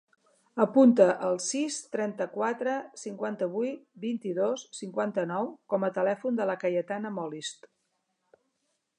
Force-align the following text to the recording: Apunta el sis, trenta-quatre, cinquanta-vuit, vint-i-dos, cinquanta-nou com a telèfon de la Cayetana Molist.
Apunta 0.63 1.05
el 1.25 1.35
sis, 1.47 1.75
trenta-quatre, 1.95 2.77
cinquanta-vuit, 3.01 3.83
vint-i-dos, 4.05 4.63
cinquanta-nou 4.77 5.51
com 5.75 5.85
a 5.89 5.93
telèfon 5.99 6.39
de 6.41 6.47
la 6.51 6.55
Cayetana 6.65 7.13
Molist. 7.19 7.69